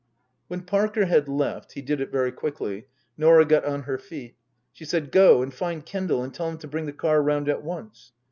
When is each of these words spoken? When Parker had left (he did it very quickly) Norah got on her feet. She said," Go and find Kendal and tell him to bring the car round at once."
When 0.47 0.61
Parker 0.63 1.05
had 1.05 1.27
left 1.27 1.73
(he 1.73 1.81
did 1.83 2.01
it 2.01 2.09
very 2.11 2.31
quickly) 2.31 2.87
Norah 3.19 3.45
got 3.45 3.65
on 3.65 3.83
her 3.83 3.99
feet. 3.99 4.35
She 4.73 4.83
said," 4.83 5.11
Go 5.11 5.43
and 5.43 5.53
find 5.53 5.85
Kendal 5.85 6.23
and 6.23 6.33
tell 6.33 6.49
him 6.49 6.57
to 6.57 6.67
bring 6.67 6.87
the 6.87 6.91
car 6.91 7.21
round 7.21 7.47
at 7.47 7.61
once." 7.61 8.11